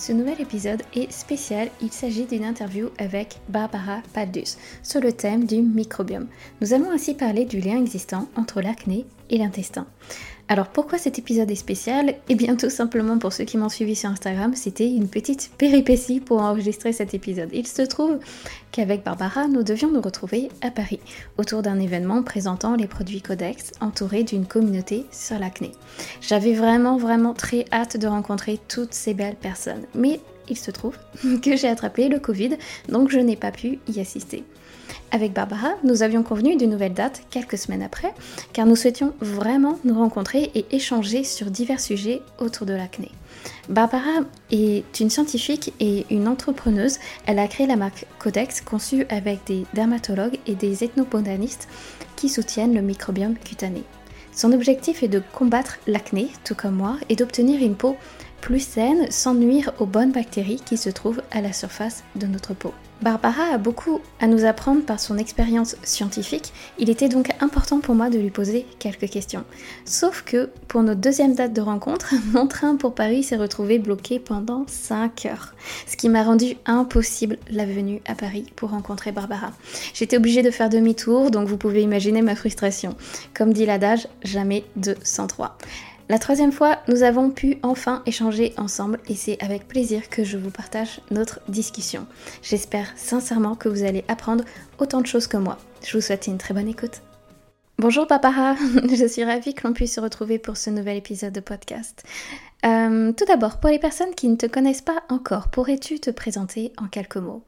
Ce 0.00 0.12
nouvel 0.12 0.40
épisode 0.40 0.82
est 0.94 1.12
spécial, 1.12 1.68
il 1.82 1.92
s'agit 1.92 2.24
d'une 2.24 2.46
interview 2.46 2.88
avec 2.96 3.36
Barbara 3.50 4.00
Paldus 4.14 4.56
sur 4.82 5.02
le 5.02 5.12
thème 5.12 5.44
du 5.44 5.60
microbiome. 5.60 6.26
Nous 6.62 6.72
allons 6.72 6.90
ainsi 6.90 7.12
parler 7.12 7.44
du 7.44 7.60
lien 7.60 7.78
existant 7.78 8.26
entre 8.34 8.62
l'acné 8.62 9.04
et 9.28 9.36
l'intestin. 9.36 9.86
Alors 10.50 10.66
pourquoi 10.66 10.98
cet 10.98 11.16
épisode 11.16 11.48
est 11.52 11.54
spécial? 11.54 12.16
Eh 12.28 12.34
bien 12.34 12.56
tout 12.56 12.70
simplement 12.70 13.18
pour 13.18 13.32
ceux 13.32 13.44
qui 13.44 13.56
m'ont 13.56 13.68
suivi 13.68 13.94
sur 13.94 14.10
Instagram, 14.10 14.56
c'était 14.56 14.90
une 14.90 15.06
petite 15.06 15.52
péripétie 15.56 16.18
pour 16.18 16.42
enregistrer 16.42 16.92
cet 16.92 17.14
épisode. 17.14 17.50
Il 17.52 17.68
se 17.68 17.82
trouve 17.82 18.18
qu'avec 18.72 19.04
Barbara, 19.04 19.46
nous 19.46 19.62
devions 19.62 19.92
nous 19.92 20.00
retrouver 20.00 20.48
à 20.60 20.72
Paris 20.72 20.98
autour 21.38 21.62
d'un 21.62 21.78
événement 21.78 22.24
présentant 22.24 22.74
les 22.74 22.88
produits 22.88 23.22
Codex 23.22 23.70
entourés 23.80 24.24
d'une 24.24 24.44
communauté 24.44 25.06
sur 25.12 25.38
l'acné. 25.38 25.70
J'avais 26.20 26.54
vraiment 26.54 26.96
vraiment 26.96 27.32
très 27.32 27.64
hâte 27.72 27.96
de 27.96 28.08
rencontrer 28.08 28.58
toutes 28.66 28.92
ces 28.92 29.14
belles 29.14 29.36
personnes. 29.36 29.86
Mais 29.94 30.18
il 30.48 30.58
se 30.58 30.72
trouve 30.72 30.96
que 31.44 31.54
j'ai 31.54 31.68
attrapé 31.68 32.08
le 32.08 32.18
Covid, 32.18 32.56
donc 32.88 33.10
je 33.10 33.20
n'ai 33.20 33.36
pas 33.36 33.52
pu 33.52 33.78
y 33.86 34.00
assister. 34.00 34.42
Avec 35.10 35.32
Barbara, 35.32 35.70
nous 35.84 36.02
avions 36.02 36.22
convenu 36.22 36.56
d'une 36.56 36.70
nouvelle 36.70 36.94
date 36.94 37.22
quelques 37.30 37.58
semaines 37.58 37.82
après, 37.82 38.14
car 38.52 38.66
nous 38.66 38.76
souhaitions 38.76 39.12
vraiment 39.20 39.78
nous 39.84 39.94
rencontrer 39.94 40.50
et 40.54 40.66
échanger 40.70 41.24
sur 41.24 41.50
divers 41.50 41.80
sujets 41.80 42.22
autour 42.38 42.66
de 42.66 42.74
l'acné. 42.74 43.10
Barbara 43.68 44.20
est 44.50 45.00
une 45.00 45.10
scientifique 45.10 45.72
et 45.80 46.06
une 46.10 46.28
entrepreneuse. 46.28 46.98
Elle 47.26 47.38
a 47.38 47.48
créé 47.48 47.66
la 47.66 47.76
marque 47.76 48.06
Codex, 48.18 48.60
conçue 48.60 49.06
avec 49.08 49.44
des 49.46 49.64
dermatologues 49.74 50.38
et 50.46 50.54
des 50.54 50.84
ethnobotanistes 50.84 51.68
qui 52.16 52.28
soutiennent 52.28 52.74
le 52.74 52.82
microbiome 52.82 53.36
cutané. 53.36 53.84
Son 54.32 54.52
objectif 54.52 55.02
est 55.02 55.08
de 55.08 55.22
combattre 55.32 55.78
l'acné, 55.86 56.28
tout 56.44 56.54
comme 56.54 56.76
moi, 56.76 56.96
et 57.08 57.16
d'obtenir 57.16 57.62
une 57.62 57.74
peau 57.74 57.96
plus 58.40 58.60
saine 58.60 59.10
sans 59.10 59.34
nuire 59.34 59.72
aux 59.78 59.86
bonnes 59.86 60.12
bactéries 60.12 60.62
qui 60.64 60.76
se 60.76 60.90
trouvent 60.90 61.22
à 61.30 61.40
la 61.40 61.52
surface 61.52 62.04
de 62.16 62.26
notre 62.26 62.54
peau. 62.54 62.72
Barbara 63.02 63.44
a 63.54 63.56
beaucoup 63.56 64.00
à 64.20 64.26
nous 64.26 64.44
apprendre 64.44 64.84
par 64.84 65.00
son 65.00 65.16
expérience 65.16 65.76
scientifique, 65.82 66.52
il 66.78 66.90
était 66.90 67.08
donc 67.08 67.30
important 67.40 67.80
pour 67.80 67.94
moi 67.94 68.10
de 68.10 68.18
lui 68.18 68.28
poser 68.28 68.66
quelques 68.78 69.08
questions. 69.08 69.44
Sauf 69.86 70.22
que 70.22 70.50
pour 70.68 70.82
notre 70.82 71.00
deuxième 71.00 71.34
date 71.34 71.54
de 71.54 71.62
rencontre, 71.62 72.14
mon 72.32 72.46
train 72.46 72.76
pour 72.76 72.94
Paris 72.94 73.22
s'est 73.22 73.36
retrouvé 73.36 73.78
bloqué 73.78 74.18
pendant 74.18 74.66
5 74.66 75.24
heures, 75.26 75.54
ce 75.86 75.96
qui 75.96 76.10
m'a 76.10 76.22
rendu 76.22 76.56
impossible 76.66 77.38
la 77.50 77.64
venue 77.64 78.02
à 78.06 78.14
Paris 78.14 78.44
pour 78.54 78.70
rencontrer 78.70 79.12
Barbara. 79.12 79.52
J'étais 79.94 80.18
obligée 80.18 80.42
de 80.42 80.50
faire 80.50 80.68
demi-tour, 80.68 81.30
donc 81.30 81.48
vous 81.48 81.56
pouvez 81.56 81.80
imaginer 81.80 82.20
ma 82.20 82.36
frustration. 82.36 82.96
Comme 83.32 83.54
dit 83.54 83.64
l'adage, 83.64 84.08
jamais 84.24 84.64
de 84.76 84.94
103. 85.02 85.56
La 86.10 86.18
troisième 86.18 86.50
fois, 86.50 86.80
nous 86.88 87.04
avons 87.04 87.30
pu 87.30 87.58
enfin 87.62 88.02
échanger 88.04 88.52
ensemble 88.56 88.98
et 89.08 89.14
c'est 89.14 89.40
avec 89.40 89.68
plaisir 89.68 90.08
que 90.08 90.24
je 90.24 90.38
vous 90.38 90.50
partage 90.50 91.00
notre 91.12 91.38
discussion. 91.46 92.04
J'espère 92.42 92.92
sincèrement 92.96 93.54
que 93.54 93.68
vous 93.68 93.84
allez 93.84 94.04
apprendre 94.08 94.42
autant 94.80 95.02
de 95.02 95.06
choses 95.06 95.28
que 95.28 95.36
moi. 95.36 95.56
Je 95.84 95.96
vous 95.96 96.00
souhaite 96.02 96.26
une 96.26 96.36
très 96.36 96.52
bonne 96.52 96.66
écoute. 96.66 97.02
Bonjour 97.78 98.08
Papara, 98.08 98.56
je 98.92 99.06
suis 99.06 99.22
ravie 99.22 99.54
que 99.54 99.68
l'on 99.68 99.72
puisse 99.72 99.94
se 99.94 100.00
retrouver 100.00 100.40
pour 100.40 100.56
ce 100.56 100.70
nouvel 100.70 100.96
épisode 100.96 101.32
de 101.32 101.38
podcast. 101.38 102.02
Euh, 102.66 103.12
tout 103.12 103.24
d'abord, 103.26 103.60
pour 103.60 103.70
les 103.70 103.78
personnes 103.78 104.16
qui 104.16 104.28
ne 104.28 104.34
te 104.34 104.46
connaissent 104.46 104.82
pas 104.82 105.04
encore, 105.10 105.46
pourrais-tu 105.46 106.00
te 106.00 106.10
présenter 106.10 106.72
en 106.76 106.88
quelques 106.88 107.18
mots? 107.18 107.44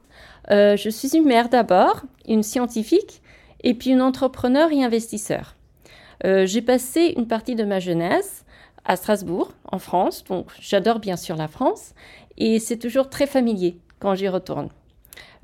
Euh, 0.51 0.77
Je 0.77 0.87
suis 0.87 1.17
une 1.17 1.25
mère 1.25 1.49
d'abord, 1.49 2.03
une 2.29 2.43
scientifique 2.43 3.21
et 3.61 3.73
puis 3.73 3.89
une 3.89 4.01
entrepreneur 4.01 4.71
et 4.71 4.85
investisseur. 4.85 5.57
Euh, 6.23 6.45
j'ai 6.45 6.61
passé 6.61 7.13
une 7.17 7.27
partie 7.27 7.55
de 7.55 7.65
ma 7.65 7.81
jeunesse 7.81 8.42
à 8.85 8.95
Strasbourg, 8.95 9.51
en 9.71 9.79
France. 9.79 10.23
Donc 10.23 10.47
j'adore 10.59 10.99
bien 10.99 11.17
sûr 11.17 11.35
la 11.35 11.47
France 11.47 11.93
et 12.37 12.59
c'est 12.59 12.77
toujours 12.77 13.09
très 13.09 13.27
familier 13.27 13.77
quand 13.99 14.15
j'y 14.15 14.27
retourne. 14.27 14.69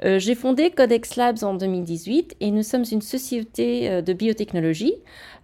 Euh, 0.06 0.18
j'ai 0.18 0.36
fondé 0.36 0.72
Codex 0.72 1.18
Labs 1.18 1.44
en 1.44 1.54
2018 1.54 2.38
et 2.40 2.52
nous 2.52 2.64
sommes 2.64 2.86
une 2.90 3.02
société 3.02 3.90
euh, 3.90 4.02
de 4.02 4.14
biotechnologie 4.14 4.94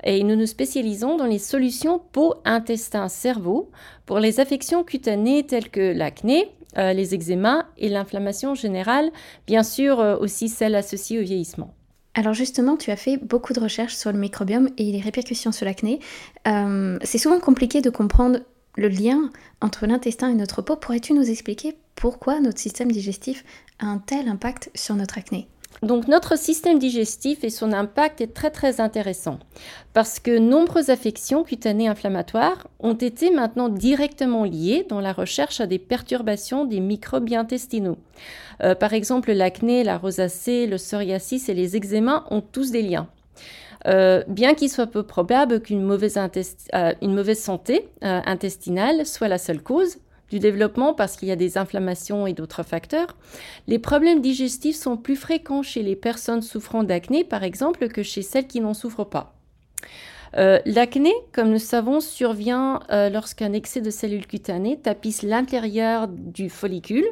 et 0.03 0.23
nous 0.23 0.35
nous 0.35 0.45
spécialisons 0.45 1.17
dans 1.17 1.25
les 1.25 1.39
solutions 1.39 1.99
peau, 2.11 2.35
intestin, 2.45 3.09
cerveau 3.09 3.69
pour 4.05 4.19
les 4.19 4.39
affections 4.39 4.83
cutanées 4.83 5.45
telles 5.45 5.69
que 5.69 5.93
l'acné, 5.93 6.49
euh, 6.77 6.93
les 6.93 7.13
eczémas 7.13 7.65
et 7.77 7.89
l'inflammation 7.89 8.55
générale, 8.55 9.11
bien 9.45 9.63
sûr 9.63 9.99
aussi 10.21 10.47
celles 10.47 10.75
associées 10.75 11.19
au 11.19 11.23
vieillissement. 11.23 11.73
Alors 12.15 12.33
justement, 12.33 12.77
tu 12.77 12.91
as 12.91 12.95
fait 12.95 13.17
beaucoup 13.17 13.51
de 13.51 13.59
recherches 13.59 13.93
sur 13.93 14.11
le 14.11 14.17
microbiome 14.17 14.69
et 14.77 14.91
les 14.91 15.01
répercussions 15.01 15.51
sur 15.51 15.65
l'acné. 15.65 15.99
Euh, 16.47 16.97
c'est 17.03 17.17
souvent 17.17 17.39
compliqué 17.41 17.81
de 17.81 17.89
comprendre 17.89 18.39
le 18.77 18.87
lien 18.87 19.29
entre 19.61 19.85
l'intestin 19.85 20.29
et 20.29 20.33
notre 20.33 20.61
peau. 20.61 20.77
Pourrais-tu 20.77 21.13
nous 21.13 21.29
expliquer 21.29 21.75
pourquoi 21.95 22.39
notre 22.39 22.59
système 22.59 22.91
digestif 22.91 23.43
a 23.79 23.87
un 23.87 23.97
tel 23.97 24.29
impact 24.29 24.71
sur 24.75 24.95
notre 24.95 25.17
acné? 25.17 25.47
Donc 25.81 26.07
notre 26.07 26.37
système 26.37 26.79
digestif 26.79 27.43
et 27.43 27.49
son 27.49 27.73
impact 27.73 28.21
est 28.21 28.33
très 28.33 28.49
très 28.49 28.79
intéressant 28.79 29.39
parce 29.93 30.19
que 30.19 30.37
nombreuses 30.37 30.89
affections 30.89 31.43
cutanées 31.43 31.87
inflammatoires 31.87 32.67
ont 32.79 32.93
été 32.93 33.29
maintenant 33.29 33.69
directement 33.69 34.45
liées 34.45 34.85
dans 34.89 35.01
la 35.01 35.13
recherche 35.13 35.59
à 35.59 35.67
des 35.67 35.79
perturbations 35.79 36.65
des 36.65 36.79
microbes 36.79 37.31
intestinaux. 37.33 37.97
Euh, 38.63 38.73
par 38.73 38.93
exemple, 38.93 39.31
l'acné, 39.33 39.83
la 39.83 39.97
rosacée, 39.97 40.65
le 40.65 40.77
psoriasis 40.77 41.49
et 41.49 41.53
les 41.53 41.75
eczémas 41.75 42.25
ont 42.29 42.41
tous 42.41 42.71
des 42.71 42.81
liens. 42.81 43.07
Euh, 43.87 44.23
bien 44.27 44.55
qu'il 44.55 44.69
soit 44.69 44.87
peu 44.87 45.03
probable 45.03 45.61
qu'une 45.61 45.83
mauvaise, 45.83 46.17
euh, 46.17 47.33
santé 47.35 47.87
intestinale 48.01 49.05
soit 49.05 49.27
la 49.27 49.37
seule 49.37 49.61
cause, 49.61 49.97
du 50.29 50.39
développement 50.39 50.93
parce 50.93 51.15
qu'il 51.15 51.27
y 51.27 51.31
a 51.31 51.35
des 51.35 51.57
inflammations 51.57 52.27
et 52.27 52.33
d'autres 52.33 52.63
facteurs. 52.63 53.15
Les 53.67 53.79
problèmes 53.79 54.21
digestifs 54.21 54.75
sont 54.75 54.97
plus 54.97 55.15
fréquents 55.15 55.63
chez 55.63 55.83
les 55.83 55.95
personnes 55.95 56.41
souffrant 56.41 56.83
d'acné, 56.83 57.23
par 57.23 57.43
exemple, 57.43 57.87
que 57.89 58.03
chez 58.03 58.21
celles 58.21 58.47
qui 58.47 58.61
n'en 58.61 58.73
souffrent 58.73 59.09
pas. 59.09 59.35
Euh, 60.37 60.59
l'acné, 60.65 61.13
comme 61.31 61.49
nous 61.49 61.59
savons, 61.59 62.01
survient 62.01 62.81
euh, 62.91 63.09
lorsqu'un 63.09 63.53
excès 63.53 63.79
de 63.79 63.89
cellules 63.89 64.27
cutanées 64.27 64.77
tapisse 64.77 65.21
l'intérieur 65.23 66.07
du 66.09 66.49
follicule, 66.49 67.05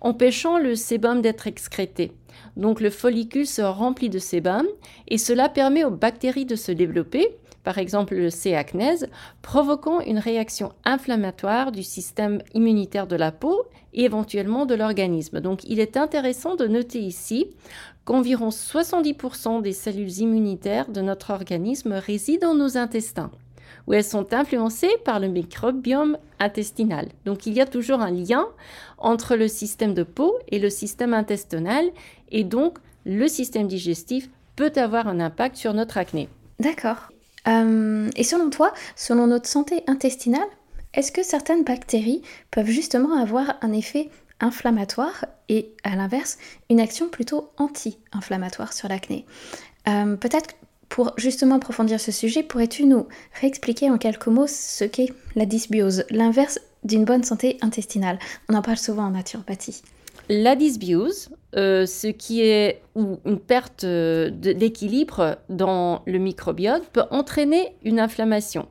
empêchant 0.00 0.58
le 0.58 0.74
sébum 0.74 1.20
d'être 1.20 1.46
excrété. 1.46 2.12
Donc 2.56 2.80
le 2.80 2.90
follicule 2.90 3.46
se 3.46 3.62
remplit 3.62 4.08
de 4.08 4.18
sébum 4.18 4.66
et 5.08 5.18
cela 5.18 5.48
permet 5.48 5.84
aux 5.84 5.90
bactéries 5.90 6.46
de 6.46 6.56
se 6.56 6.72
développer 6.72 7.36
par 7.64 7.78
exemple 7.78 8.14
le 8.14 8.30
C. 8.30 8.54
acnèse, 8.54 9.08
provoquant 9.40 10.00
une 10.00 10.18
réaction 10.18 10.72
inflammatoire 10.84 11.72
du 11.72 11.82
système 11.82 12.42
immunitaire 12.54 13.06
de 13.06 13.16
la 13.16 13.32
peau 13.32 13.64
et 13.94 14.04
éventuellement 14.04 14.66
de 14.66 14.74
l'organisme. 14.74 15.40
Donc 15.40 15.64
il 15.64 15.80
est 15.80 15.96
intéressant 15.96 16.56
de 16.56 16.66
noter 16.66 17.00
ici 17.00 17.48
qu'environ 18.04 18.48
70% 18.48 19.62
des 19.62 19.72
cellules 19.72 20.18
immunitaires 20.18 20.90
de 20.90 21.00
notre 21.00 21.30
organisme 21.30 21.92
résident 21.92 22.42
dans 22.42 22.54
nos 22.54 22.76
intestins 22.76 23.30
où 23.86 23.92
elles 23.92 24.04
sont 24.04 24.32
influencées 24.32 24.96
par 25.04 25.20
le 25.20 25.28
microbiome 25.28 26.16
intestinal. 26.38 27.08
Donc 27.24 27.46
il 27.46 27.54
y 27.54 27.60
a 27.60 27.66
toujours 27.66 28.00
un 28.00 28.10
lien 28.10 28.46
entre 28.98 29.36
le 29.36 29.48
système 29.48 29.94
de 29.94 30.02
peau 30.02 30.34
et 30.48 30.58
le 30.58 30.70
système 30.70 31.14
intestinal 31.14 31.84
et 32.30 32.44
donc 32.44 32.78
le 33.04 33.28
système 33.28 33.66
digestif 33.66 34.30
peut 34.56 34.72
avoir 34.76 35.08
un 35.08 35.20
impact 35.20 35.56
sur 35.56 35.74
notre 35.74 35.98
acné. 35.98 36.28
D'accord. 36.60 37.10
Euh, 37.48 38.10
et 38.16 38.24
selon 38.24 38.50
toi, 38.50 38.72
selon 38.96 39.26
notre 39.26 39.48
santé 39.48 39.82
intestinale, 39.86 40.48
est-ce 40.94 41.12
que 41.12 41.22
certaines 41.22 41.64
bactéries 41.64 42.22
peuvent 42.50 42.66
justement 42.66 43.16
avoir 43.20 43.54
un 43.62 43.72
effet 43.72 44.10
inflammatoire 44.40 45.26
et 45.48 45.72
à 45.84 45.96
l'inverse 45.96 46.38
une 46.70 46.80
action 46.80 47.08
plutôt 47.08 47.50
anti-inflammatoire 47.56 48.72
sur 48.72 48.88
l'acné? 48.88 49.24
Euh, 49.88 50.16
Peut-être 50.16 50.54
pour 50.88 51.14
justement 51.16 51.54
approfondir 51.54 51.98
ce 51.98 52.12
sujet, 52.12 52.42
pourrais-tu 52.42 52.84
nous 52.84 53.06
réexpliquer 53.40 53.90
en 53.90 53.96
quelques 53.96 54.26
mots 54.26 54.46
ce 54.46 54.84
qu'est 54.84 55.12
la 55.34 55.46
dysbiose, 55.46 56.04
l'inverse 56.10 56.60
d'une 56.84 57.06
bonne 57.06 57.24
santé 57.24 57.56
intestinale? 57.62 58.18
On 58.50 58.54
en 58.54 58.60
parle 58.60 58.76
souvent 58.76 59.04
en 59.04 59.10
naturopathie. 59.10 59.82
La 60.28 60.54
dysbiose, 60.56 61.30
euh, 61.56 61.84
ce 61.84 62.06
qui 62.06 62.42
est 62.42 62.82
une 62.94 63.38
perte 63.38 63.84
euh, 63.84 64.30
d'équilibre 64.30 65.38
dans 65.48 66.02
le 66.06 66.18
microbiote, 66.18 66.86
peut 66.92 67.04
entraîner 67.10 67.74
une 67.82 68.00
inflammation 68.00 68.68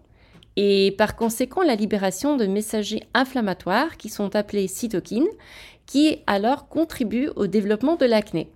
et 0.58 0.94
par 0.98 1.16
conséquent 1.16 1.62
la 1.62 1.76
libération 1.76 2.36
de 2.36 2.46
messagers 2.46 3.04
inflammatoires 3.14 3.96
qui 3.98 4.10
sont 4.10 4.36
appelés 4.36 4.68
cytokines, 4.68 5.30
qui 5.86 6.20
alors 6.28 6.68
contribuent 6.68 7.30
au 7.38 7.48
développement 7.48 7.96
de 7.96 8.06
l'acné. 8.06 8.50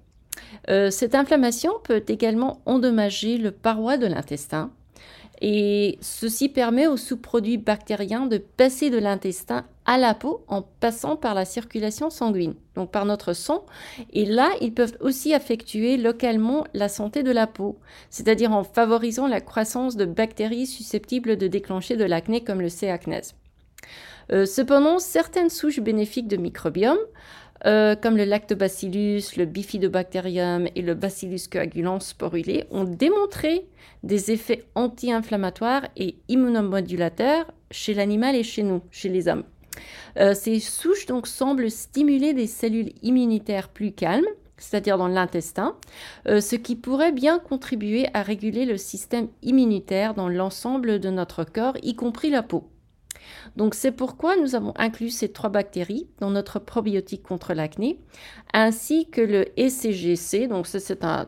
cette 0.67 1.15
inflammation 1.15 1.71
peut 1.85 2.03
également 2.09 2.59
endommager 2.65 3.37
le 3.37 3.51
paroi 3.51 3.97
de 3.97 4.07
l'intestin, 4.07 4.71
et 5.41 5.97
ceci 6.01 6.49
permet 6.49 6.87
aux 6.87 6.97
sous-produits 6.97 7.57
bactériens 7.57 8.25
de 8.25 8.37
passer 8.37 8.89
de 8.89 8.97
l'intestin 8.97 9.65
à 9.85 9.97
la 9.97 10.13
peau 10.13 10.43
en 10.47 10.61
passant 10.61 11.15
par 11.15 11.33
la 11.35 11.45
circulation 11.45 12.09
sanguine, 12.09 12.55
donc 12.75 12.91
par 12.91 13.05
notre 13.05 13.33
sang. 13.33 13.65
Et 14.13 14.25
là, 14.25 14.51
ils 14.61 14.73
peuvent 14.73 14.97
aussi 14.99 15.33
affectuer 15.33 15.97
localement 15.97 16.65
la 16.73 16.89
santé 16.89 17.21
de 17.21 17.31
la 17.31 17.47
peau, 17.47 17.77
c'est-à-dire 18.09 18.51
en 18.51 18.63
favorisant 18.63 19.27
la 19.27 19.41
croissance 19.41 19.95
de 19.95 20.05
bactéries 20.05 20.67
susceptibles 20.67 21.37
de 21.37 21.47
déclencher 21.47 21.97
de 21.97 22.05
l'acné 22.05 22.43
comme 22.43 22.61
le 22.61 22.69
C. 22.69 22.89
acnes. 22.89 23.21
Euh, 24.31 24.45
cependant, 24.45 24.97
certaines 24.97 25.51
souches 25.51 25.79
bénéfiques 25.79 26.27
de 26.27 26.37
microbiome, 26.37 26.97
euh, 27.65 27.95
comme 27.95 28.17
le 28.17 28.25
lactobacillus, 28.25 29.35
le 29.37 29.45
bifidobacterium 29.45 30.67
et 30.75 30.81
le 30.81 30.93
bacillus 30.93 31.47
coagulans 31.51 31.99
sporulé, 31.99 32.65
ont 32.71 32.83
démontré 32.83 33.65
des 34.03 34.31
effets 34.31 34.65
anti-inflammatoires 34.75 35.87
et 35.97 36.15
immunomodulateurs 36.27 37.51
chez 37.71 37.93
l'animal 37.93 38.35
et 38.35 38.43
chez 38.43 38.63
nous, 38.63 38.81
chez 38.91 39.09
les 39.09 39.27
hommes. 39.27 39.43
Euh, 40.19 40.33
ces 40.33 40.59
souches 40.59 41.05
donc 41.05 41.27
semblent 41.27 41.71
stimuler 41.71 42.33
des 42.33 42.47
cellules 42.47 42.93
immunitaires 43.01 43.69
plus 43.69 43.91
calmes, 43.91 44.27
c'est-à-dire 44.57 44.97
dans 44.97 45.07
l'intestin, 45.07 45.75
euh, 46.27 46.39
ce 46.39 46.55
qui 46.55 46.75
pourrait 46.75 47.11
bien 47.11 47.39
contribuer 47.39 48.07
à 48.13 48.21
réguler 48.21 48.65
le 48.65 48.77
système 48.77 49.27
immunitaire 49.41 50.13
dans 50.13 50.29
l'ensemble 50.29 50.99
de 50.99 51.09
notre 51.09 51.43
corps, 51.43 51.77
y 51.83 51.95
compris 51.95 52.29
la 52.29 52.43
peau. 52.43 52.69
Donc 53.55 53.75
c'est 53.75 53.91
pourquoi 53.91 54.35
nous 54.37 54.55
avons 54.55 54.73
inclus 54.77 55.09
ces 55.09 55.29
trois 55.29 55.49
bactéries 55.49 56.07
dans 56.19 56.29
notre 56.29 56.59
probiotique 56.59 57.23
contre 57.23 57.53
l'acné, 57.53 57.99
ainsi 58.53 59.09
que 59.09 59.21
le 59.21 59.47
ECGC, 59.59 60.47
donc 60.47 60.67
c'est 60.67 61.03
un, 61.03 61.27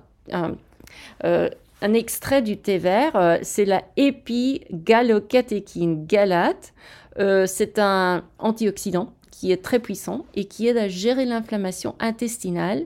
euh, 1.24 1.50
un, 1.82 1.94
extrait 1.94 2.42
du 2.42 2.58
thé 2.58 2.78
vert, 2.78 3.40
c'est 3.42 3.66
la 3.66 3.84
épigallocatechine 3.98 6.06
galate. 6.06 6.74
Euh, 7.20 7.46
c'est 7.48 7.80
un 7.80 8.24
antioxydant 8.38 9.12
qui 9.32 9.52
est 9.52 9.64
très 9.64 9.80
puissant 9.80 10.26
et 10.36 10.46
qui 10.46 10.68
aide 10.68 10.78
à 10.78 10.88
gérer 10.88 11.26
l'inflammation 11.26 11.96
intestinale 12.00 12.86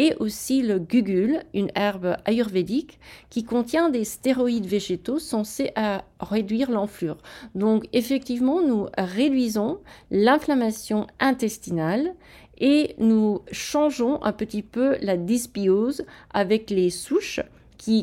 et 0.00 0.14
aussi 0.18 0.62
le 0.62 0.78
gugul, 0.78 1.42
une 1.52 1.70
herbe 1.74 2.16
ayurvédique 2.24 2.98
qui 3.28 3.44
contient 3.44 3.90
des 3.90 4.04
stéroïdes 4.04 4.64
végétaux 4.64 5.18
censés 5.18 5.72
à 5.76 6.04
réduire 6.20 6.70
l'enflure. 6.70 7.18
Donc 7.54 7.84
effectivement, 7.92 8.62
nous 8.62 8.86
réduisons 8.96 9.78
l'inflammation 10.10 11.06
intestinale 11.20 12.14
et 12.56 12.94
nous 12.96 13.42
changeons 13.52 14.22
un 14.22 14.32
petit 14.32 14.62
peu 14.62 14.96
la 15.02 15.18
dysbiose 15.18 16.06
avec 16.32 16.70
les 16.70 16.88
souches 16.88 17.40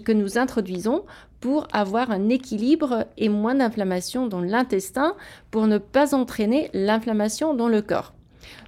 que 0.05 0.11
nous 0.11 0.37
introduisons 0.37 1.03
pour 1.39 1.67
avoir 1.71 2.11
un 2.11 2.29
équilibre 2.29 3.07
et 3.17 3.29
moins 3.29 3.55
d'inflammation 3.55 4.27
dans 4.27 4.41
l'intestin 4.41 5.15
pour 5.49 5.65
ne 5.65 5.79
pas 5.79 6.13
entraîner 6.13 6.69
l'inflammation 6.73 7.55
dans 7.55 7.69
le 7.69 7.81
corps. 7.81 8.13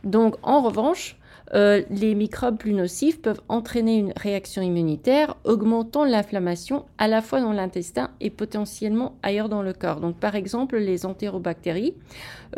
Donc 0.04 0.36
en 0.42 0.62
revanche, 0.62 1.19
euh, 1.56 1.82
les 1.90 2.14
microbes 2.16 2.58
plus 2.58 2.74
nocifs 2.74 3.22
peuvent 3.22 3.42
entraîner 3.50 3.98
une 3.98 4.14
réaction 4.16 4.62
immunitaire, 4.62 5.36
augmentant 5.44 6.06
l'inflammation 6.06 6.86
à 6.98 7.08
la 7.08 7.22
fois 7.22 7.42
dans 7.42 7.54
l'intestin 7.54 8.12
et 8.22 8.30
potentiellement 8.30 9.16
ailleurs 9.24 9.50
dans 9.50 9.64
le 9.64 9.74
corps. 9.74 10.00
Donc, 10.00 10.18
par 10.18 10.36
exemple, 10.36 10.78
les 10.78 11.06
entérobactéries, 11.06 11.96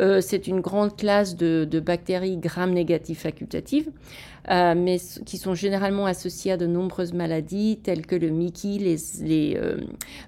euh, 0.00 0.20
c'est 0.20 0.46
une 0.46 0.60
grande 0.60 0.96
classe 0.96 1.36
de, 1.36 1.80
bactéries 1.80 2.36
gram-négatives 2.36 3.18
facultatives 3.18 3.90
euh, 4.50 4.74
mais 4.76 4.98
qui 5.24 5.38
sont 5.38 5.54
généralement 5.54 6.06
associés 6.06 6.52
à 6.52 6.56
de 6.56 6.66
nombreuses 6.66 7.12
maladies 7.12 7.78
telles 7.82 8.06
que 8.06 8.16
le 8.16 8.30
MICI, 8.30 8.78
les, 8.78 9.56
euh, 9.56 9.76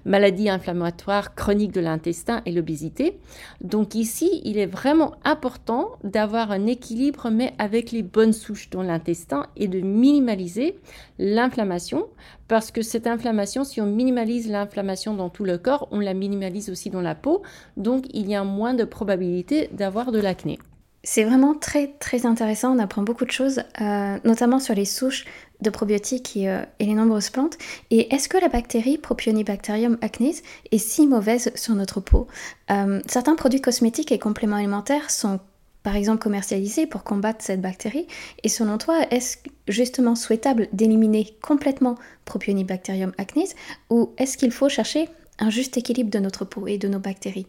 maladies 0.05 0.49
inflammatoires 0.49 1.35
chroniques 1.35 1.73
de 1.73 1.81
l'intestin 1.81 2.41
et 2.45 2.51
l'obésité. 2.51 3.19
Donc 3.61 3.95
ici, 3.95 4.41
il 4.45 4.57
est 4.57 4.65
vraiment 4.65 5.15
important 5.23 5.91
d'avoir 6.03 6.51
un 6.51 6.65
équilibre, 6.65 7.29
mais 7.29 7.53
avec 7.57 7.91
les 7.91 8.03
bonnes 8.03 8.33
souches 8.33 8.69
dans 8.69 8.83
l'intestin 8.83 9.47
et 9.57 9.67
de 9.67 9.81
minimaliser 9.81 10.75
l'inflammation, 11.19 12.07
parce 12.47 12.71
que 12.71 12.81
cette 12.81 13.07
inflammation, 13.07 13.63
si 13.63 13.81
on 13.81 13.85
minimalise 13.85 14.49
l'inflammation 14.49 15.13
dans 15.13 15.29
tout 15.29 15.43
le 15.43 15.57
corps, 15.57 15.87
on 15.91 15.99
la 15.99 16.13
minimalise 16.13 16.69
aussi 16.69 16.89
dans 16.89 17.01
la 17.01 17.15
peau, 17.15 17.41
donc 17.77 18.05
il 18.13 18.29
y 18.29 18.35
a 18.35 18.43
moins 18.43 18.73
de 18.73 18.83
probabilité 18.83 19.69
d'avoir 19.73 20.11
de 20.11 20.19
l'acné. 20.19 20.59
C'est 21.07 21.23
vraiment 21.23 21.53
très 21.53 21.93
très 21.99 22.25
intéressant, 22.25 22.75
on 22.75 22.79
apprend 22.79 23.03
beaucoup 23.03 23.25
de 23.25 23.31
choses, 23.31 23.61
euh, 23.79 24.17
notamment 24.23 24.59
sur 24.59 24.73
les 24.73 24.85
souches 24.85 25.25
de 25.61 25.69
probiotiques 25.69 26.35
et, 26.35 26.49
euh, 26.49 26.63
les 26.79 26.95
nombreuses 26.95 27.29
plantes. 27.29 27.59
Et 27.91 28.11
est-ce 28.13 28.27
que 28.27 28.39
la 28.39 28.49
bactérie 28.49 28.97
Propionibacterium 28.97 29.99
acnes 30.01 30.33
est 30.71 30.77
si 30.79 31.05
mauvaise 31.05 31.51
sur 31.53 31.75
notre 31.75 32.01
peau? 32.01 32.25
Euh, 32.71 33.01
Certains 33.05 33.35
produits 33.35 33.61
cosmétiques 33.61 34.11
et 34.11 34.17
compléments 34.17 34.55
alimentaires 34.55 35.11
sont 35.11 35.39
par 35.83 35.95
exemple 35.95 36.23
commercialisés 36.23 36.87
pour 36.87 37.03
combattre 37.03 37.45
cette 37.45 37.61
bactérie. 37.61 38.07
Et 38.41 38.49
selon 38.49 38.79
toi, 38.79 39.05
est-ce 39.11 39.37
justement 39.67 40.15
souhaitable 40.15 40.69
d'éliminer 40.73 41.37
complètement 41.43 41.99
Propionibacterium 42.25 43.13
acnes 43.19 43.53
ou 43.91 44.09
est-ce 44.17 44.39
qu'il 44.39 44.51
faut 44.51 44.69
chercher 44.69 45.07
un 45.37 45.51
juste 45.51 45.77
équilibre 45.77 46.09
de 46.09 46.17
notre 46.17 46.45
peau 46.45 46.65
et 46.65 46.79
de 46.79 46.87
nos 46.87 46.99
bactéries? 46.99 47.45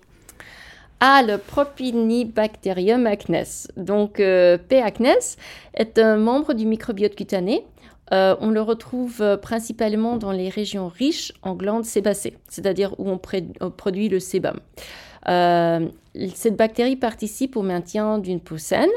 À 1.01 1.23
le 1.23 1.39
Propionibacterium 1.39 3.07
acnes. 3.07 3.45
Donc, 3.77 4.21
euh, 4.21 4.57
P. 4.57 4.81
acnes 4.81 5.37
est 5.75 5.99
un 5.99 6.17
membre 6.17 6.55
du 6.55 6.67
microbiote 6.67 7.15
cutané. 7.15 7.67
Euh, 8.13 8.37
on 8.41 8.51
le 8.51 8.63
retrouve 8.63 9.21
euh, 9.21 9.37
principalement 9.37 10.17
dans 10.17 10.33
les 10.33 10.49
régions 10.49 10.89
riches 10.89 11.33
en 11.43 11.55
glandes 11.55 11.85
sébacées, 11.85 12.39
c'est-à-dire 12.49 12.95
où 12.99 13.11
on, 13.11 13.19
produit 13.19 14.09
le 14.09 14.21
sébum. 14.21 14.61
cette 15.27 16.57
bactérie 16.57 16.97
participe 16.97 17.57
au 17.57 17.63
maintien 17.63 18.19
d'une 18.19 18.41
peau 18.41 18.59
saine 18.59 18.91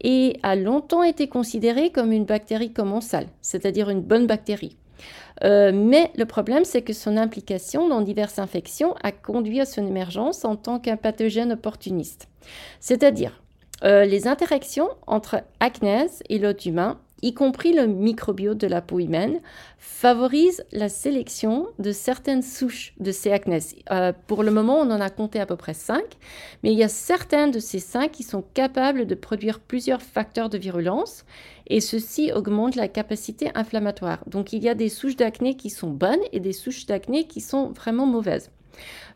et 0.00 0.38
a 0.42 0.56
longtemps 0.56 1.02
été 1.02 1.28
considérée 1.28 1.90
comme 1.90 2.10
une 2.10 2.24
bactérie 2.24 2.72
commensale, 2.72 3.26
c'est-à-dire 3.42 3.90
une 3.90 4.00
bonne 4.00 4.26
bactérie. 4.26 4.76
Euh, 5.44 5.72
mais 5.72 6.10
le 6.16 6.24
problème, 6.24 6.64
c'est 6.64 6.82
que 6.82 6.92
son 6.92 7.16
implication 7.16 7.88
dans 7.88 8.00
diverses 8.00 8.38
infections 8.38 8.94
a 9.02 9.12
conduit 9.12 9.60
à 9.60 9.66
son 9.66 9.86
émergence 9.86 10.44
en 10.44 10.56
tant 10.56 10.78
qu'un 10.78 10.96
pathogène 10.96 11.52
opportuniste. 11.52 12.28
C'est-à-dire, 12.80 13.42
euh, 13.84 14.04
les 14.04 14.26
interactions 14.26 14.88
entre 15.06 15.42
acnèse 15.60 16.22
et 16.28 16.38
l'hôte 16.38 16.66
humain 16.66 16.98
y 17.22 17.34
compris 17.34 17.72
le 17.72 17.86
microbiote 17.86 18.58
de 18.58 18.66
la 18.66 18.80
peau 18.80 19.00
humaine, 19.00 19.40
favorise 19.78 20.64
la 20.72 20.88
sélection 20.88 21.66
de 21.78 21.92
certaines 21.92 22.42
souches 22.42 22.94
de 23.00 23.12
ces 23.12 23.32
acnès. 23.32 23.74
Euh, 23.90 24.12
pour 24.26 24.42
le 24.42 24.50
moment, 24.50 24.78
on 24.78 24.90
en 24.90 25.00
a 25.00 25.10
compté 25.10 25.40
à 25.40 25.46
peu 25.46 25.56
près 25.56 25.74
5, 25.74 26.02
mais 26.62 26.72
il 26.72 26.78
y 26.78 26.84
a 26.84 26.88
certaines 26.88 27.50
de 27.50 27.58
ces 27.58 27.78
5 27.78 28.10
qui 28.10 28.22
sont 28.22 28.44
capables 28.54 29.06
de 29.06 29.14
produire 29.14 29.60
plusieurs 29.60 30.02
facteurs 30.02 30.48
de 30.48 30.58
virulence, 30.58 31.24
et 31.66 31.80
ceci 31.80 32.32
augmente 32.32 32.76
la 32.76 32.88
capacité 32.88 33.50
inflammatoire. 33.54 34.24
Donc 34.26 34.52
il 34.52 34.62
y 34.62 34.68
a 34.68 34.74
des 34.74 34.88
souches 34.88 35.16
d'acné 35.16 35.54
qui 35.54 35.70
sont 35.70 35.90
bonnes 35.90 36.18
et 36.32 36.40
des 36.40 36.52
souches 36.52 36.86
d'acné 36.86 37.24
qui 37.26 37.40
sont 37.40 37.72
vraiment 37.72 38.06
mauvaises. 38.06 38.50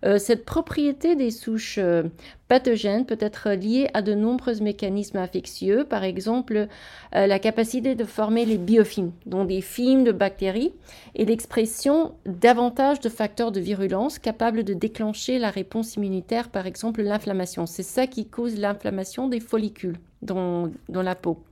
Euh, 0.05 0.19
cette 0.19 0.45
propriété 0.45 1.15
des 1.15 1.31
souches 1.31 1.79
euh, 1.79 2.05
pathogènes 2.49 3.07
peut 3.07 3.19
être 3.21 3.51
liée 3.51 3.89
à 3.95 4.03
de 4.03 4.15
nombreux 4.15 4.59
mécanismes 4.61 5.19
infectieux, 5.19 5.85
par 5.85 6.03
exemple 6.03 6.67
euh, 7.15 7.27
la 7.27 7.39
capacité 7.39 7.95
de 7.95 8.05
former 8.05 8.45
les 8.45 8.59
biofilms, 8.59 9.13
dont 9.27 9.45
des 9.45 9.61
films 9.61 10.03
de 10.03 10.13
bactéries, 10.13 10.73
et 11.15 11.25
l'expression 11.25 12.15
davantage 12.27 13.01
de 13.01 13.09
facteurs 13.09 13.53
de 13.53 13.61
virulence 13.61 14.19
capables 14.19 14.65
de 14.65 14.75
déclencher 14.75 15.39
la 15.39 15.51
réponse 15.51 15.95
immunitaire, 15.95 16.49
par 16.49 16.67
exemple 16.67 17.03
l'inflammation. 17.03 17.67
C'est 17.67 17.85
ça 17.85 18.07
qui 18.07 18.27
cause 18.27 18.59
l'inflammation 18.59 19.29
des 19.29 19.41
follicules 19.41 19.99
dans, 20.21 20.71
la 20.89 21.15
peau. 21.15 21.43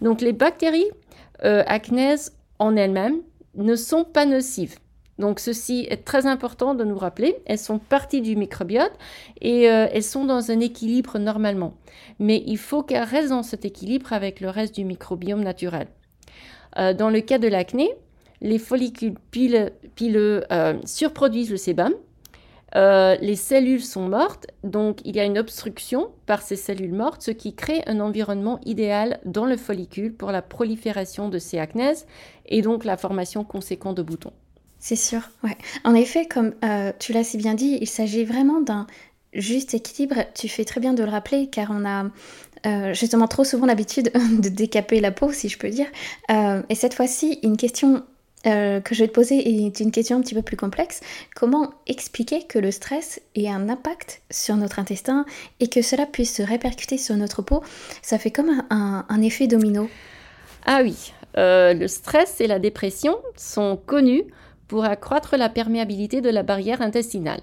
Donc 0.00 0.20
les 0.20 0.32
bactéries 0.32 0.90
acnèses 1.40 2.36
en 2.58 2.76
elles-mêmes 2.76 3.20
ne 3.54 3.74
sont 3.74 4.04
pas 4.04 4.26
nocives. 4.26 4.76
Donc 5.22 5.38
ceci 5.38 5.86
est 5.88 6.04
très 6.04 6.26
important 6.26 6.74
de 6.74 6.82
nous 6.82 6.98
rappeler. 6.98 7.36
Elles 7.46 7.56
sont 7.56 7.78
parties 7.78 8.22
du 8.22 8.34
microbiote 8.34 8.90
et 9.40 9.70
euh, 9.70 9.86
elles 9.92 10.02
sont 10.02 10.24
dans 10.24 10.50
un 10.50 10.58
équilibre 10.58 11.20
normalement. 11.20 11.74
Mais 12.18 12.42
il 12.44 12.58
faut 12.58 12.82
qu'elles 12.82 13.04
restent 13.04 13.28
dans 13.28 13.44
cet 13.44 13.64
équilibre 13.64 14.12
avec 14.12 14.40
le 14.40 14.48
reste 14.48 14.74
du 14.74 14.84
microbiome 14.84 15.44
naturel. 15.44 15.86
Euh, 16.76 16.92
dans 16.92 17.08
le 17.08 17.20
cas 17.20 17.38
de 17.38 17.46
l'acné, 17.46 17.94
les 18.40 18.58
follicules 18.58 19.14
pileux, 19.30 20.42
euh, 20.50 20.74
surproduisent 20.84 21.52
le 21.52 21.56
sébum. 21.56 21.94
les 22.74 23.36
cellules 23.36 23.84
sont 23.84 24.08
mortes, 24.08 24.48
donc 24.64 25.02
il 25.04 25.14
y 25.14 25.20
a 25.20 25.24
une 25.24 25.38
obstruction 25.38 26.10
par 26.26 26.42
ces 26.42 26.56
cellules 26.56 26.94
mortes, 26.94 27.22
ce 27.22 27.30
qui 27.30 27.54
crée 27.54 27.82
un 27.86 28.00
environnement 28.00 28.58
idéal 28.64 29.20
dans 29.24 29.46
le 29.46 29.56
follicule 29.56 30.16
pour 30.16 30.32
la 30.32 30.42
prolifération 30.42 31.28
de 31.28 31.38
ces 31.38 31.60
acnèses 31.60 32.08
et 32.46 32.60
donc 32.60 32.84
la 32.84 32.96
formation 32.96 33.44
conséquente 33.44 33.98
de 33.98 34.02
boutons. 34.02 34.32
C'est 34.82 34.96
sûr, 34.96 35.20
ouais. 35.44 35.56
En 35.84 35.94
effet, 35.94 36.26
comme 36.26 36.54
euh, 36.64 36.92
tu 36.98 37.12
l'as 37.12 37.22
si 37.22 37.36
bien 37.36 37.54
dit, 37.54 37.78
il 37.80 37.86
s'agit 37.86 38.24
vraiment 38.24 38.60
d'un 38.60 38.86
juste 39.32 39.74
équilibre. 39.74 40.16
Tu 40.34 40.48
fais 40.48 40.64
très 40.64 40.80
bien 40.80 40.92
de 40.92 41.04
le 41.04 41.10
rappeler 41.10 41.46
car 41.46 41.70
on 41.70 41.86
a 41.86 42.10
justement 42.92 43.26
trop 43.26 43.42
souvent 43.42 43.66
l'habitude 43.66 44.12
de 44.40 44.48
décaper 44.48 45.00
la 45.00 45.10
peau, 45.10 45.32
si 45.32 45.48
je 45.48 45.58
peux 45.58 45.70
dire. 45.70 45.86
et 46.28 46.74
cette 46.74 46.94
fois-ci, 46.94 47.38
une 47.42 47.56
question 47.56 48.04
euh, 48.46 48.80
que 48.80 48.96
je 48.96 49.04
vais 49.04 49.08
te 49.08 49.12
poser 49.12 49.66
est 49.66 49.78
une 49.78 49.92
question 49.92 50.16
un 50.16 50.20
petit 50.20 50.34
peu 50.34 50.42
plus 50.42 50.56
complexe. 50.56 51.00
Comment 51.36 51.74
expliquer 51.86 52.42
que 52.42 52.58
le 52.58 52.72
stress 52.72 53.20
ait 53.36 53.48
un 53.48 53.68
impact 53.68 54.22
sur 54.30 54.56
notre 54.56 54.80
intestin 54.80 55.24
et 55.60 55.68
que 55.68 55.80
cela 55.80 56.06
puisse 56.06 56.34
se 56.34 56.42
répercuter 56.42 56.98
sur 56.98 57.16
notre 57.16 57.42
peau? 57.42 57.62
Ça 58.02 58.18
fait 58.18 58.32
comme 58.32 58.64
un, 58.70 59.22
effet 59.22 59.46
domino. 59.46 59.88
Ah 60.66 60.80
oui, 60.82 61.12
euh, 61.36 61.72
le 61.72 61.86
stress 61.86 62.40
et 62.40 62.48
la 62.48 62.58
dépression 62.58 63.16
sont 63.36 63.78
connus 63.86 64.24
pour 64.72 64.86
accroître 64.86 65.36
la 65.36 65.50
perméabilité 65.50 66.22
de 66.22 66.30
la 66.30 66.42
barrière 66.42 66.80
intestinale. 66.80 67.42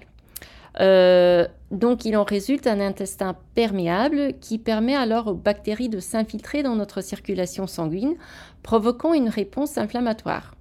Euh, 0.80 1.46
donc 1.70 2.04
il 2.04 2.16
en 2.16 2.24
résulte 2.24 2.66
un 2.66 2.80
intestin 2.80 3.36
perméable 3.54 4.32
qui 4.40 4.58
permet 4.58 4.96
alors 4.96 5.28
aux 5.28 5.34
bactéries 5.34 5.88
de 5.88 6.00
s'infiltrer 6.00 6.64
dans 6.64 6.74
notre 6.74 7.02
circulation 7.02 7.68
sanguine, 7.68 8.16
provoquant 8.64 9.14
une 9.14 9.28
réponse 9.28 9.78
inflammatoire. 9.78 10.56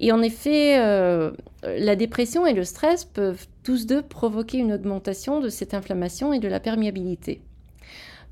Et 0.00 0.12
en 0.12 0.22
effet, 0.22 0.78
euh, 0.78 1.32
la 1.62 1.94
dépression 1.94 2.46
et 2.46 2.54
le 2.54 2.64
stress 2.64 3.04
peuvent 3.04 3.46
tous 3.62 3.84
deux 3.84 4.00
provoquer 4.00 4.56
une 4.56 4.72
augmentation 4.72 5.40
de 5.40 5.50
cette 5.50 5.74
inflammation 5.74 6.32
et 6.32 6.38
de 6.38 6.48
la 6.48 6.58
perméabilité. 6.58 7.42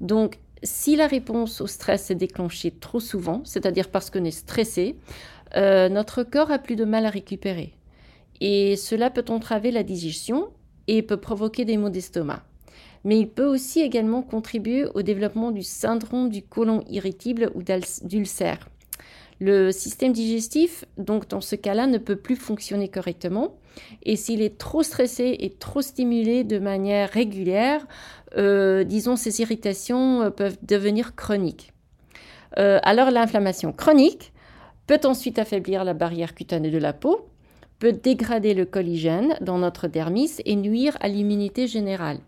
Donc, 0.01 0.39
si 0.63 0.97
la 0.97 1.07
réponse 1.07 1.61
au 1.61 1.67
stress 1.67 2.11
est 2.11 2.15
déclenchée 2.15 2.71
trop 2.71 3.01
souvent, 3.01 3.43
c'est-à-dire 3.45 3.91
parce 3.91 4.09
qu'on 4.09 4.25
est 4.25 4.31
stressé, 4.31 4.97
euh, 5.57 5.89
notre 5.89 6.23
corps 6.23 6.51
a 6.51 6.59
plus 6.59 6.77
de 6.77 6.85
mal 6.85 7.07
à 7.07 7.11
récupérer. 7.11 7.75
Et 8.41 8.77
cela 8.77 9.11
peut 9.11 9.25
entraver 9.29 9.71
la 9.71 9.83
digestion 9.83 10.49
et 10.87 11.03
peut 11.03 11.19
provoquer 11.19 11.65
des 11.65 11.77
maux 11.77 11.91
d'estomac. 11.91 12.43
Mais 13.05 13.19
il 13.19 13.29
peut 13.29 13.47
aussi 13.47 13.81
également 13.81 14.23
contribuer 14.23 14.85
au 14.95 15.03
développement 15.03 15.51
du 15.51 15.63
syndrome 15.63 16.29
du 16.29 16.43
côlon 16.43 16.83
irritable 16.89 17.51
ou 17.55 17.63
d'ulcère. 18.03 18.69
Le 19.41 19.73
système 19.73 20.13
digestif, 20.13 20.85
donc 20.99 21.29
dans 21.29 21.41
ce 21.41 21.57
cas-là, 21.57 21.87
ne 21.87 21.97
peut 21.97 22.17
plus 22.17 22.37
fonctionner 22.37 22.89
correctement. 22.89 23.57
Et 24.03 24.17
s'il 24.17 24.43
est 24.43 24.59
trop 24.59 24.83
stressé 24.83 25.35
et 25.41 25.51
trop 25.51 25.81
stimulé 25.81 26.45
de 26.45 26.59
manière 26.59 27.09
régulière, 27.09 27.87
euh, 28.37 28.85
disons, 28.85 29.17
ces 29.17 29.41
irritations 29.41 30.23
euh, 30.23 30.31
peuvent 30.31 30.59
devenir 30.63 31.15
chroniques. 31.15 31.73
Alors 32.57 33.13
l'inflammation 33.13 33.73
chronique 33.73 34.33
peut 34.91 35.07
ensuite 35.07 35.39
affaiblir 35.39 35.85
la 35.85 35.95
barrière 35.95 36.35
cutanée 36.35 36.73
de 36.73 36.77
la 36.77 36.93
peau, 36.93 37.29
peut 37.79 37.93
dégrader 37.93 38.55
le 38.55 38.65
collagène 38.65 39.37
dans 39.41 39.57
notre 39.57 39.87
dermis 39.87 40.33
et 40.45 40.57
nuire 40.57 40.97
à 40.99 41.07
l'immunité 41.07 41.69
générale. 41.69 42.19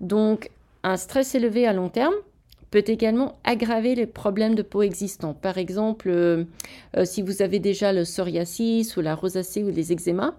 Donc 0.00 0.50
un 0.82 0.96
stress 0.96 1.36
élevé 1.36 1.68
à 1.68 1.72
long 1.72 1.88
terme 1.88 2.14
peut 2.72 2.82
également 2.84 3.38
aggraver 3.44 3.94
les 3.94 4.08
problèmes 4.08 4.56
de 4.56 4.62
peau 4.62 4.82
existants. 4.82 5.34
Par 5.34 5.56
exemple, 5.56 6.08
euh, 6.08 6.42
euh, 6.96 7.04
si 7.04 7.22
vous 7.22 7.42
avez 7.42 7.60
déjà 7.60 7.92
le 7.92 8.02
psoriasis 8.02 8.96
ou 8.96 9.02
la 9.02 9.14
rosacée 9.14 9.62
ou 9.62 9.70
les 9.70 9.92
eczémas, 9.92 10.34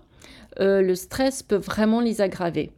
euh, 0.60 0.82
le 0.82 0.96
stress 0.96 1.42
peut 1.42 1.56
vraiment 1.56 2.02
les 2.02 2.20
aggraver. 2.20 2.72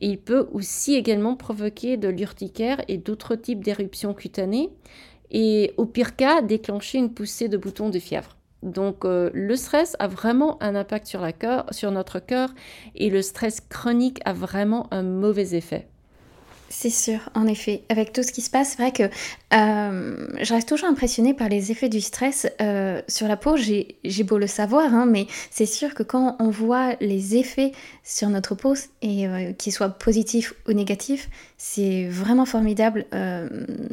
il 0.00 0.18
peut 0.18 0.48
aussi 0.50 0.96
également 0.96 1.36
provoquer 1.36 1.96
de 1.96 2.08
l'urticaire 2.08 2.82
et 2.88 2.98
d'autres 2.98 3.36
types 3.36 3.62
d'éruptions 3.62 4.14
cutanées 4.14 4.68
et 5.32 5.74
au 5.76 5.86
pire 5.86 6.14
cas 6.14 6.42
déclencher 6.42 6.98
une 6.98 7.12
poussée 7.12 7.48
de 7.48 7.56
boutons 7.56 7.90
de 7.90 7.98
fièvre. 7.98 8.36
Donc 8.62 8.98
le 9.04 9.56
stress 9.56 9.96
a 9.98 10.06
vraiment 10.06 10.62
un 10.62 10.76
impact 10.76 11.08
sur, 11.08 11.26
sur 11.72 11.90
notre 11.90 12.20
cœur 12.20 12.50
et 12.94 13.10
le 13.10 13.20
stress 13.20 13.60
chronique 13.60 14.20
a 14.24 14.32
vraiment 14.32 14.86
un 14.92 15.02
mauvais 15.02 15.56
effet. 15.56 15.88
C'est 16.74 16.90
sûr, 16.90 17.20
en 17.34 17.46
effet. 17.46 17.82
Avec 17.90 18.14
tout 18.14 18.22
ce 18.22 18.32
qui 18.32 18.40
se 18.40 18.48
passe, 18.48 18.70
c'est 18.70 18.82
vrai 18.82 18.92
que 18.92 19.02
euh, 19.54 20.26
je 20.40 20.54
reste 20.54 20.70
toujours 20.70 20.88
impressionnée 20.88 21.34
par 21.34 21.50
les 21.50 21.70
effets 21.70 21.90
du 21.90 22.00
stress 22.00 22.46
euh, 22.62 23.02
sur 23.08 23.28
la 23.28 23.36
peau. 23.36 23.56
J'ai 23.56 24.24
beau 24.24 24.38
le 24.38 24.46
savoir, 24.46 24.92
hein, 24.94 25.04
mais 25.04 25.26
c'est 25.50 25.66
sûr 25.66 25.92
que 25.92 26.02
quand 26.02 26.34
on 26.40 26.48
voit 26.48 26.94
les 27.00 27.36
effets 27.36 27.72
sur 28.02 28.30
notre 28.30 28.54
peau, 28.54 28.72
et 29.02 29.28
euh, 29.28 29.52
qu'ils 29.52 29.74
soient 29.74 29.90
positifs 29.90 30.54
ou 30.66 30.72
négatifs, 30.72 31.28
c'est 31.58 32.08
vraiment 32.08 32.46
formidable. 32.46 33.04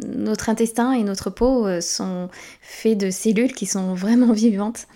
notre 0.07 0.49
intestin 0.49 0.93
et 0.93 1.03
notre 1.03 1.29
peau 1.29 1.67
sont 1.81 2.29
faits 2.61 2.97
de 2.97 3.11
cellules 3.11 3.53
qui 3.53 3.65
sont 3.65 3.93
vraiment 3.93 4.31
vivantes. 4.45 4.87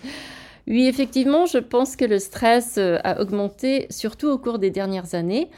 Oui, 0.66 0.86
effectivement, 0.86 1.44
je 1.44 1.58
pense 1.58 1.94
que 1.94 2.06
le 2.06 2.18
stress 2.18 2.78
a 2.78 3.20
augmenté, 3.20 3.86
surtout 3.90 4.28
au 4.28 4.38
cours 4.38 4.58
des 4.58 4.70
dernières 4.70 5.14
années. 5.14 5.50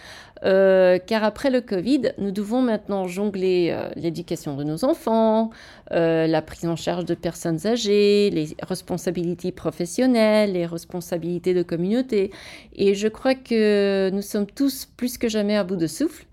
Euh, 0.45 0.99
car 0.99 1.25
après 1.25 1.51
le 1.51 1.61
Covid, 1.61 2.13
nous 2.19 2.31
devons 2.31 2.61
maintenant 2.61 3.07
jongler 3.07 3.71
euh, 3.71 3.89
l'éducation 3.97 4.57
de 4.57 4.65
nos 4.65 4.85
enfants, 4.85 5.51
euh, 5.93 6.27
la 6.27 6.43
prise 6.43 6.67
en 6.67 6.77
charge 6.77 7.05
de 7.05 7.15
personnes 7.15 7.67
âgées, 7.67 8.31
les 8.31 8.55
responsabilités 8.63 9.53
professionnelles, 9.53 10.53
les 10.53 10.67
responsabilités 10.67 11.55
de 11.55 11.63
communauté. 11.63 12.31
Et 12.75 12.95
je 12.95 13.09
crois 13.09 13.35
que 13.35 14.11
nous 14.13 14.23
sommes 14.23 14.47
tous 14.47 14.87
plus 14.97 15.17
que 15.17 15.29
jamais 15.29 15.57
à 15.57 15.65
bout 15.65 15.77
de 15.77 15.87
souffle. 15.87 16.26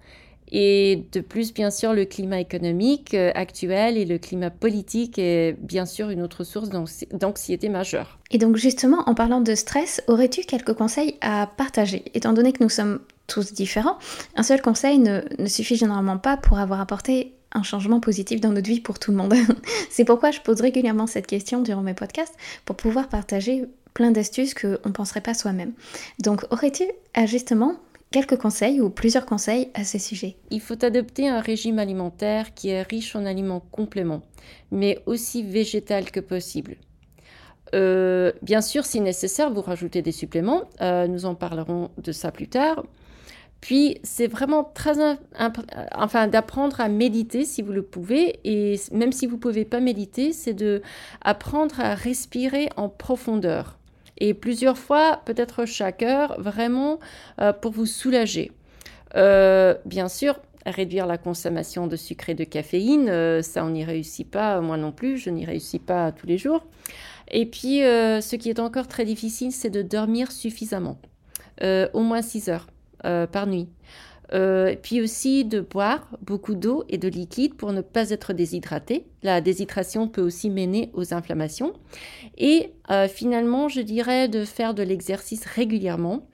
Et 0.56 1.08
de 1.12 1.20
plus, 1.20 1.52
bien 1.52 1.72
sûr, 1.72 1.94
le 1.94 2.06
climat 2.06 2.40
économique 2.40 3.16
actuel 3.16 3.98
et 3.98 4.06
le 4.06 4.20
climat 4.20 4.52
politique 4.52 5.18
est 5.18 5.58
bien 5.60 5.88
sûr 5.88 6.12
une 6.12 6.22
autre 6.22 6.44
source 6.44 6.70
d'anxiété 6.70 7.70
majeure. 7.70 8.20
Et 8.30 8.38
donc 8.38 8.56
justement, 8.56 9.04
en 9.08 9.16
parlant 9.16 9.42
de 9.42 9.56
stress, 9.56 10.04
aurais-tu 10.08 10.42
quelques 10.44 10.74
conseils 10.74 11.16
à 11.22 11.48
partager? 11.58 12.04
Étant 12.14 12.34
donné 12.34 12.54
que 12.54 12.64
nous 12.64 12.70
sommes 12.70 13.00
tous 13.26 13.52
différents, 13.54 13.98
un 14.36 14.44
seul 14.44 14.62
conseil 14.62 15.00
ne, 15.00 15.22
suffit 15.48 15.76
généralement 15.76 16.20
pas 16.20 16.38
pour 16.38 16.60
avoir 16.60 16.80
apporté 16.80 17.34
un 17.54 17.64
changement 17.64 18.00
positif 18.00 18.40
dans 18.40 18.52
notre 18.52 18.70
vie 18.70 18.80
pour 18.80 19.00
tout 19.00 19.10
le 19.10 19.18
monde. 19.18 19.34
C'est 19.90 20.06
pourquoi 20.06 20.30
je 20.30 20.40
pose 20.40 20.62
régulièrement 20.62 21.08
cette 21.08 21.28
question 21.28 21.62
durant 21.62 21.82
mes 21.82 21.94
podcasts 21.96 22.36
pour 22.66 22.76
pouvoir 22.76 23.10
partager 23.10 23.66
plein 23.96 24.12
d'astuces 24.12 24.54
qu'on 24.54 24.68
ne 24.86 24.94
penserait 24.94 25.22
pas 25.22 25.34
soi-même. 25.34 25.74
Donc 26.20 26.46
aurais-tu 26.52 26.84
justement 27.26 27.76
quelques 28.13 28.38
conseils 28.38 28.79
ou 28.79 28.91
plusieurs 28.91 29.25
conseils 29.25 29.72
à 29.74 29.84
ce 29.84 29.98
sujet 29.98 30.38
Il 30.51 30.62
faut 30.62 30.86
adopter 30.86 31.27
un 31.27 31.41
régime 31.41 31.79
alimentaire 31.79 32.53
qui 32.53 32.70
est 32.70 32.84
riche 32.84 33.15
en 33.15 33.25
aliments 33.25 33.63
compléments, 33.72 34.22
mais 34.72 35.00
aussi 35.08 35.41
végétal 35.41 36.12
que 36.12 36.20
possible. 36.20 36.75
Euh, 37.74 38.32
bien 38.43 38.62
sûr, 38.62 38.86
si 38.86 39.01
nécessaire, 39.01 39.51
vous 39.51 39.62
rajoutez 39.62 40.03
des 40.03 40.12
suppléments. 40.12 40.65
Euh, 40.82 41.08
nous 41.08 41.25
en 41.25 41.34
parlerons 41.34 41.89
de 41.98 42.12
ça 42.12 42.32
plus 42.32 42.48
tard. 42.48 42.84
Puis, 43.62 43.98
c'est 44.03 44.27
vraiment 44.27 44.63
très, 44.63 45.17
enfin, 45.96 46.27
d'apprendre 46.27 46.82
à 46.82 46.89
méditer 46.89 47.46
si 47.46 47.63
vous 47.63 47.72
le 47.72 47.82
pouvez. 47.82 48.39
Et 48.43 48.79
même 48.91 49.12
si 49.12 49.25
vous 49.25 49.38
ne 49.38 49.41
pouvez 49.41 49.65
pas 49.65 49.79
méditer, 49.79 50.34
c'est 50.34 50.53
de 50.53 50.84
apprendre 51.22 51.79
à 51.79 51.96
respirer 51.96 52.70
en 52.75 52.89
profondeur. 52.89 53.79
Et 54.17 54.34
plusieurs 54.34 54.77
fois, 54.77 55.22
peut-être 55.25 55.65
chaque 55.65 56.03
heure, 56.03 56.39
vraiment 56.39 57.00
euh, 57.41 57.53
pour 57.53 57.72
vous 57.72 57.86
soulager. 57.86 58.51
Euh, 59.15 59.75
bien 59.86 60.08
sûr, 60.08 60.39
réduire 60.65 61.05
la 61.05 61.17
consommation 61.17 61.88
de 61.88 61.96
sucre 61.96 62.29
et 62.29 62.36
de 62.36 62.43
caféine, 62.43 63.10
euh, 63.10 63.41
ça 63.41 63.65
on 63.65 63.70
n'y 63.70 63.84
réussit 63.84 64.29
pas, 64.29 64.62
moi 64.62 64.77
non 64.77 64.91
plus, 64.91 65.17
je 65.17 65.29
n'y 65.29 65.46
réussis 65.46 65.79
pas 65.79 66.12
tous 66.12 66.27
les 66.27 66.38
jours. 66.38 66.65
Et 67.32 67.46
puis, 67.46 67.79
ce 67.79 68.36
qui 68.36 68.50
est 68.50 68.60
encore 68.60 68.88
très 68.88 69.05
difficile, 69.05 69.51
c'est 69.51 69.72
de 69.72 69.82
dormir 69.82 70.32
suffisamment, 70.32 71.00
au 71.63 72.01
moins 72.01 72.22
6 72.22 72.50
heures. 72.50 72.67
Par 73.01 73.48
nuit. 73.48 73.70
Euh, 74.34 74.75
puis 74.82 75.00
aussi 75.00 75.46
de 75.46 75.62
boire 75.62 76.08
beaucoup 76.22 76.56
d'eau 76.56 76.84
et 76.90 76.98
de 76.98 77.08
liquide 77.08 77.54
pour 77.54 77.72
ne 77.72 77.82
pas 77.82 78.10
être 78.10 78.34
déshydraté. 78.34 79.06
La 79.22 79.42
déshydratation 79.42 80.08
peut 80.08 80.22
aussi 80.22 80.50
mener 80.50 80.90
aux 80.94 81.13
inflammations. 81.13 81.74
Et 82.38 82.72
euh, 82.90 83.08
finalement, 83.08 83.68
je 83.70 83.82
dirais 83.82 84.28
de 84.28 84.44
faire 84.44 84.74
de 84.74 84.82
l'exercice 84.82 85.46
régulièrement, 85.46 86.28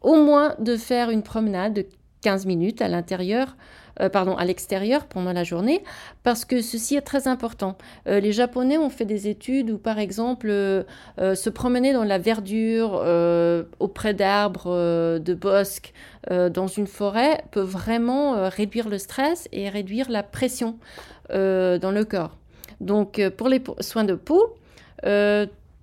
au 0.00 0.14
moins 0.14 0.54
de 0.60 0.76
faire 0.76 1.10
une 1.10 1.22
promenade 1.22 1.74
de 1.74 1.86
15 2.22 2.46
minutes 2.46 2.80
à 2.80 2.88
l'intérieur 2.88 3.56
euh, 4.00 4.08
pardon, 4.08 4.36
à 4.36 4.44
l'extérieur 4.44 5.06
pendant 5.06 5.32
la 5.32 5.44
journée, 5.44 5.82
parce 6.22 6.44
que 6.44 6.62
ceci 6.62 6.96
est 6.96 7.02
très 7.02 7.28
important. 7.28 7.76
Euh, 8.06 8.20
les 8.20 8.32
Japonais 8.32 8.78
ont 8.78 8.90
fait 8.90 9.04
des 9.04 9.28
études 9.28 9.70
où, 9.70 9.78
par 9.78 9.98
exemple, 9.98 10.48
euh, 10.50 10.84
se 11.18 11.50
promener 11.50 11.92
dans 11.92 12.04
la 12.04 12.18
verdure, 12.18 12.92
auprès 13.78 14.14
d'arbres, 14.14 15.18
de 15.18 15.34
bosques, 15.34 15.92
dans 16.30 16.66
une 16.66 16.86
forêt, 16.86 17.44
peut 17.50 17.60
vraiment 17.60 18.48
réduire 18.48 18.88
le 18.88 18.98
stress 18.98 19.48
et 19.52 19.68
réduire 19.68 20.10
la 20.10 20.22
pression 20.22 20.78
dans 21.30 21.92
le 21.94 22.04
corps. 22.04 22.36
Donc, 22.80 23.20
pour 23.36 23.48
les 23.48 23.62
soins 23.80 24.04
de 24.04 24.14
peau, 24.14 24.56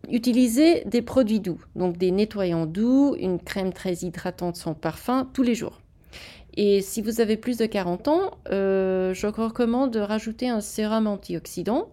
utilisez 0.09 0.83
des 0.85 1.01
produits 1.01 1.39
doux, 1.39 1.61
donc 1.75 1.97
des 1.97 2.11
nettoyants 2.11 2.65
doux, 2.65 3.15
une 3.19 3.39
crème 3.39 3.73
très 3.73 3.93
hydratante 3.93 4.55
sans 4.55 4.73
parfum 4.73 5.27
tous 5.33 5.43
les 5.43 5.55
jours. 5.55 5.78
Et 6.61 6.81
si 6.81 7.01
vous 7.01 7.21
avez 7.21 7.37
plus 7.37 7.55
de 7.55 7.65
40 7.65 8.09
ans, 8.09 8.31
euh, 8.51 9.13
je 9.13 9.27
recommande 9.27 9.91
de 9.91 10.01
rajouter 10.01 10.49
un 10.49 10.59
sérum 10.59 11.07
antioxydant 11.07 11.87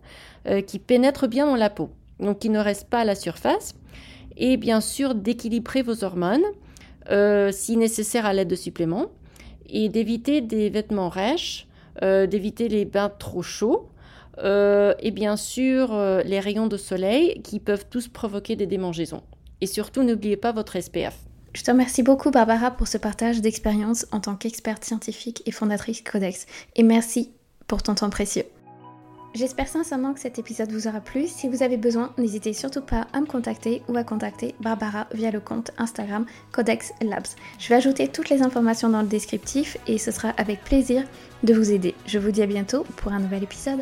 euh, 0.48 0.60
qui 0.60 0.80
pénètre 0.80 1.28
bien 1.28 1.46
dans 1.46 1.54
la 1.54 1.70
peau, 1.70 1.90
donc 2.18 2.40
qui 2.40 2.50
ne 2.50 2.58
reste 2.58 2.88
pas 2.88 2.98
à 2.98 3.04
la 3.04 3.14
surface. 3.14 3.76
Et 4.36 4.56
bien 4.56 4.80
sûr, 4.80 5.14
d'équilibrer 5.14 5.82
vos 5.82 6.02
hormones, 6.02 6.42
euh, 7.12 7.52
si 7.52 7.76
nécessaire 7.76 8.26
à 8.26 8.32
l'aide 8.32 8.48
de 8.48 8.56
suppléments, 8.56 9.06
et 9.68 9.88
d'éviter 9.88 10.40
des 10.40 10.68
vêtements 10.68 11.10
rêches 11.10 11.68
d'éviter 12.02 12.68
les 12.68 12.84
bains 12.84 13.08
trop 13.08 13.42
chauds. 13.42 13.88
et 14.44 15.10
bien 15.12 15.36
sûr, 15.36 15.96
les 16.26 16.40
rayons 16.40 16.66
de 16.66 16.76
soleil 16.76 17.40
qui 17.42 17.58
peuvent 17.58 17.86
tous 17.88 18.08
provoquer 18.08 18.54
des 18.54 18.66
démangeaisons. 18.66 19.22
Et 19.62 19.66
surtout, 19.66 20.02
n'oubliez 20.02 20.36
pas 20.36 20.52
votre 20.52 20.78
SPF. 20.78 21.25
Je 21.56 21.62
te 21.62 21.70
remercie 21.70 22.02
beaucoup 22.02 22.30
Barbara 22.30 22.70
pour 22.70 22.86
ce 22.86 22.98
partage 22.98 23.40
d'expérience 23.40 24.04
en 24.12 24.20
tant 24.20 24.36
qu'experte 24.36 24.84
scientifique 24.84 25.42
et 25.46 25.50
fondatrice 25.50 26.02
Codex. 26.02 26.44
Et 26.74 26.82
merci 26.82 27.30
pour 27.66 27.82
ton 27.82 27.94
temps 27.94 28.10
précieux. 28.10 28.42
J'espère 29.34 29.66
sincèrement 29.66 30.12
que 30.12 30.20
cet 30.20 30.38
épisode 30.38 30.70
vous 30.70 30.86
aura 30.86 31.00
plu. 31.00 31.26
Si 31.26 31.48
vous 31.48 31.62
avez 31.62 31.78
besoin, 31.78 32.12
n'hésitez 32.18 32.52
surtout 32.52 32.82
pas 32.82 33.06
à 33.14 33.22
me 33.22 33.26
contacter 33.26 33.80
ou 33.88 33.96
à 33.96 34.04
contacter 34.04 34.54
Barbara 34.60 35.06
via 35.14 35.30
le 35.30 35.40
compte 35.40 35.70
Instagram 35.78 36.26
Codex 36.52 36.92
Labs. 37.00 37.28
Je 37.58 37.70
vais 37.70 37.76
ajouter 37.76 38.08
toutes 38.08 38.28
les 38.28 38.42
informations 38.42 38.90
dans 38.90 39.00
le 39.00 39.08
descriptif 39.08 39.78
et 39.86 39.96
ce 39.96 40.10
sera 40.10 40.34
avec 40.36 40.62
plaisir 40.62 41.04
de 41.42 41.54
vous 41.54 41.72
aider. 41.72 41.94
Je 42.04 42.18
vous 42.18 42.32
dis 42.32 42.42
à 42.42 42.46
bientôt 42.46 42.84
pour 42.96 43.12
un 43.12 43.20
nouvel 43.20 43.44
épisode. 43.44 43.80